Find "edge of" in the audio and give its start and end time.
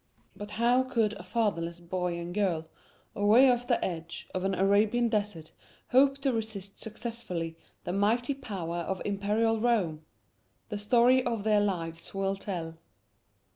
3.85-4.43